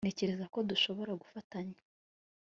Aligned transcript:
Ntekereza 0.05 0.45
ko 0.53 0.59
dushobora 0.69 1.11
gufashanya 1.21 1.77